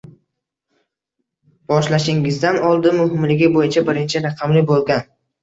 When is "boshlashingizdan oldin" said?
1.73-2.99